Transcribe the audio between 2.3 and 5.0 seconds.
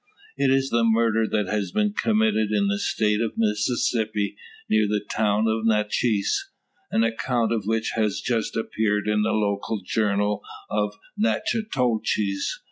in the State of Mississippi, near